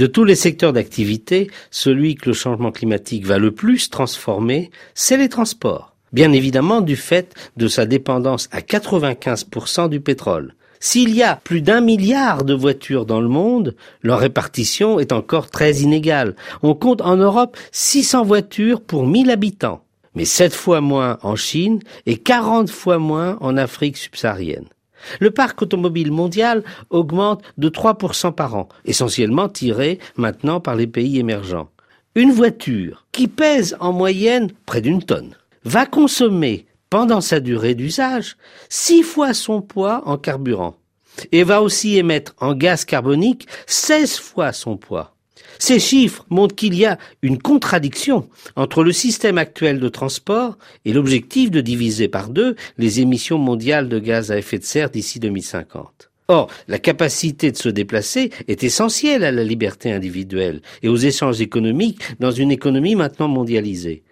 De 0.00 0.06
tous 0.06 0.24
les 0.24 0.34
secteurs 0.34 0.72
d'activité, 0.72 1.50
celui 1.70 2.14
que 2.14 2.30
le 2.30 2.32
changement 2.32 2.72
climatique 2.72 3.26
va 3.26 3.36
le 3.36 3.50
plus 3.50 3.90
transformer, 3.90 4.70
c'est 4.94 5.18
les 5.18 5.28
transports. 5.28 5.94
Bien 6.14 6.32
évidemment 6.32 6.80
du 6.80 6.96
fait 6.96 7.34
de 7.58 7.68
sa 7.68 7.84
dépendance 7.84 8.48
à 8.50 8.62
95% 8.62 9.90
du 9.90 10.00
pétrole. 10.00 10.54
S'il 10.78 11.14
y 11.14 11.22
a 11.22 11.36
plus 11.36 11.60
d'un 11.60 11.82
milliard 11.82 12.44
de 12.44 12.54
voitures 12.54 13.04
dans 13.04 13.20
le 13.20 13.28
monde, 13.28 13.76
leur 14.00 14.20
répartition 14.20 15.00
est 15.00 15.12
encore 15.12 15.50
très 15.50 15.80
inégale. 15.80 16.34
On 16.62 16.72
compte 16.74 17.02
en 17.02 17.16
Europe 17.16 17.58
600 17.70 18.24
voitures 18.24 18.80
pour 18.80 19.06
1000 19.06 19.30
habitants, 19.30 19.84
mais 20.14 20.24
7 20.24 20.54
fois 20.54 20.80
moins 20.80 21.18
en 21.20 21.36
Chine 21.36 21.80
et 22.06 22.16
40 22.16 22.70
fois 22.70 22.96
moins 22.96 23.36
en 23.42 23.58
Afrique 23.58 23.98
subsaharienne. 23.98 24.64
Le 25.20 25.30
parc 25.30 25.62
automobile 25.62 26.12
mondial 26.12 26.62
augmente 26.90 27.42
de 27.58 27.68
3% 27.68 28.32
par 28.32 28.54
an, 28.54 28.68
essentiellement 28.84 29.48
tiré 29.48 29.98
maintenant 30.16 30.60
par 30.60 30.74
les 30.74 30.86
pays 30.86 31.18
émergents. 31.18 31.70
Une 32.14 32.32
voiture 32.32 33.06
qui 33.12 33.28
pèse 33.28 33.76
en 33.80 33.92
moyenne 33.92 34.50
près 34.66 34.80
d'une 34.80 35.02
tonne 35.02 35.36
va 35.64 35.86
consommer 35.86 36.66
pendant 36.90 37.20
sa 37.20 37.38
durée 37.38 37.74
d'usage 37.74 38.36
six 38.68 39.02
fois 39.02 39.32
son 39.32 39.62
poids 39.62 40.02
en 40.06 40.18
carburant 40.18 40.74
et 41.32 41.44
va 41.44 41.62
aussi 41.62 41.96
émettre 41.96 42.34
en 42.38 42.54
gaz 42.54 42.84
carbonique 42.84 43.46
16 43.66 44.18
fois 44.18 44.52
son 44.52 44.76
poids. 44.76 45.14
Ces 45.58 45.78
chiffres 45.78 46.26
montrent 46.30 46.54
qu'il 46.54 46.74
y 46.74 46.86
a 46.86 46.98
une 47.22 47.38
contradiction 47.38 48.28
entre 48.56 48.82
le 48.82 48.92
système 48.92 49.38
actuel 49.38 49.80
de 49.80 49.88
transport 49.88 50.56
et 50.84 50.92
l'objectif 50.92 51.50
de 51.50 51.60
diviser 51.60 52.08
par 52.08 52.28
deux 52.28 52.56
les 52.78 53.00
émissions 53.00 53.38
mondiales 53.38 53.88
de 53.88 53.98
gaz 53.98 54.30
à 54.30 54.38
effet 54.38 54.58
de 54.58 54.64
serre 54.64 54.90
d'ici 54.90 55.20
2050. 55.20 56.10
Or, 56.28 56.48
la 56.68 56.78
capacité 56.78 57.50
de 57.50 57.56
se 57.56 57.68
déplacer 57.68 58.30
est 58.46 58.62
essentielle 58.62 59.24
à 59.24 59.32
la 59.32 59.42
liberté 59.42 59.92
individuelle 59.92 60.62
et 60.82 60.88
aux 60.88 60.96
échanges 60.96 61.40
économiques 61.40 62.00
dans 62.20 62.30
une 62.30 62.52
économie 62.52 62.94
maintenant 62.94 63.28
mondialisée. 63.28 64.04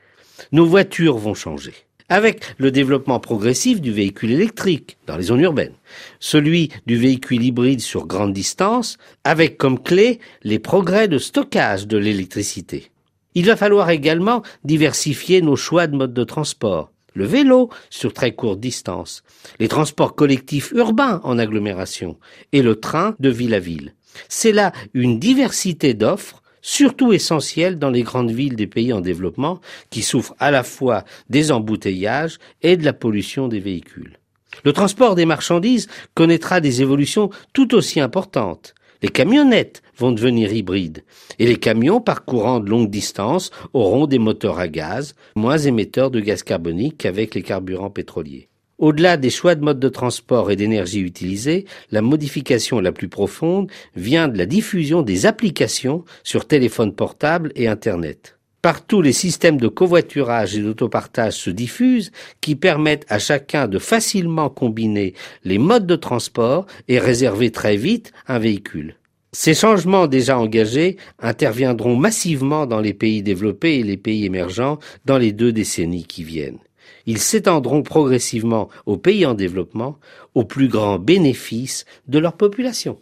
Nos 0.53 0.67
voitures 0.67 1.17
vont 1.17 1.35
changer 1.35 1.75
avec 2.09 2.55
le 2.59 2.71
développement 2.71 3.21
progressif 3.21 3.81
du 3.81 3.93
véhicule 3.93 4.33
électrique 4.33 4.99
dans 5.07 5.17
les 5.17 5.25
zones 5.25 5.41
urbaines, 5.41 5.75
celui 6.21 6.71
du 6.87 6.97
véhicule 6.97 7.43
hybride 7.43 7.81
sur 7.81 8.07
grande 8.07 8.33
distance, 8.33 8.97
avec 9.25 9.59
comme 9.59 9.83
clé 9.83 10.19
les 10.43 10.59
progrès 10.59 11.09
de 11.09 11.19
stockage 11.19 11.87
de 11.87 11.99
l'électricité. 11.99 12.91
Il 13.35 13.47
va 13.47 13.57
falloir 13.57 13.91
également 13.91 14.43
diversifier 14.65 15.43
nos 15.43 15.57
choix 15.57 15.87
de 15.87 15.97
modes 15.97 16.15
de 16.15 16.25
transport. 16.25 16.91
Le 17.15 17.25
vélo 17.25 17.69
sur 17.91 18.13
très 18.13 18.33
courte 18.33 18.61
distance, 18.61 19.23
les 19.59 19.69
transports 19.69 20.15
collectifs 20.15 20.73
urbains 20.73 21.21
en 21.25 21.39
agglomération 21.39 22.17
et 22.53 22.63
le 22.63 22.77
train 22.77 23.17
de 23.19 23.29
ville 23.29 23.55
à 23.55 23.61
ville. 23.61 23.95
C'est 24.29 24.53
là 24.53 24.73
une 24.95 25.19
diversité 25.19 25.95
d'offres 25.95 26.43
surtout 26.63 27.13
essentiel 27.13 27.79
dans 27.79 27.91
les 27.91 28.03
grandes 28.03 28.31
villes 28.31 28.57
des 28.57 28.67
pays 28.67 28.93
en 28.93 29.01
développement 29.01 29.61
qui 29.91 30.03
souffrent 30.03 30.35
à 30.39 30.51
la 30.51 30.63
fois 30.63 31.05
des 31.31 31.53
embouteillages 31.53 32.39
et 32.63 32.77
de 32.77 32.85
la 32.85 32.93
pollution 32.93 33.49
des 33.49 33.61
véhicules. 33.61 34.19
Le 34.65 34.73
transport 34.73 35.15
des 35.15 35.27
marchandises 35.27 35.89
connaîtra 36.15 36.61
des 36.61 36.83
évolutions 36.83 37.31
tout 37.53 37.75
aussi 37.75 38.01
importantes. 38.01 38.75
Les 39.03 39.09
camionnettes 39.09 39.83
vont 39.97 40.11
devenir 40.11 40.53
hybrides 40.53 41.05
et 41.39 41.47
les 41.47 41.57
camions 41.57 42.01
parcourant 42.01 42.59
de 42.59 42.69
longues 42.69 42.91
distances 42.91 43.51
auront 43.73 44.07
des 44.07 44.19
moteurs 44.19 44.59
à 44.59 44.67
gaz 44.67 45.15
moins 45.37 45.59
émetteurs 45.59 46.11
de 46.11 46.19
gaz 46.19 46.43
carbonique 46.43 46.99
qu'avec 46.99 47.35
les 47.35 47.43
carburants 47.43 47.91
pétroliers. 47.91 48.49
Au-delà 48.79 49.17
des 49.17 49.31
choix 49.31 49.57
de 49.57 49.65
mode 49.65 49.81
de 49.81 49.89
transport 49.89 50.53
et 50.53 50.57
d'énergie 50.57 51.01
utilisés, 51.01 51.65
la 51.91 52.01
modification 52.01 52.79
la 52.79 52.93
plus 52.93 53.09
profonde 53.09 53.69
vient 53.97 54.29
de 54.29 54.39
la 54.39 54.47
diffusion 54.47 55.03
des 55.03 55.27
applications 55.27 56.05
sur 56.23 56.47
téléphone 56.47 56.95
portable 56.95 57.51
et 57.57 57.67
Internet. 57.67 58.39
Partout, 58.63 59.03
les 59.03 59.13
systèmes 59.13 59.57
de 59.57 59.67
covoiturage 59.67 60.57
et 60.57 60.63
d'autopartage 60.63 61.35
se 61.35 61.51
diffusent 61.51 62.13
qui 62.41 62.55
permettent 62.55 63.07
à 63.09 63.19
chacun 63.19 63.67
de 63.67 63.81
facilement 63.81 64.49
combiner 64.49 65.15
les 65.43 65.59
modes 65.59 65.87
de 65.87 65.97
transport 65.97 66.67
et 66.87 67.01
réserver 67.01 67.51
très 67.51 67.77
vite 67.77 68.13
un 68.29 68.39
véhicule. 68.39 68.95
Ces 69.33 69.55
changements 69.55 70.07
déjà 70.07 70.39
engagés 70.39 70.99
interviendront 71.19 71.97
massivement 71.97 72.65
dans 72.65 72.81
les 72.81 72.95
pays 72.95 73.23
développés 73.25 73.81
et 73.81 73.83
les 73.83 73.97
pays 73.97 74.25
émergents 74.25 74.79
dans 75.05 75.19
les 75.19 75.33
deux 75.33 75.53
décennies 75.53 76.07
qui 76.07 76.23
viennent 76.23 76.59
ils 77.07 77.19
s'étendront 77.19 77.83
progressivement 77.83 78.69
aux 78.87 78.97
pays 78.97 79.27
en 79.27 79.35
développement 79.35 79.99
au 80.35 80.45
plus 80.45 80.69
grand 80.69 80.99
bénéfice 80.99 81.85
de 82.07 82.19
leur 82.19 82.35
population. 82.35 82.99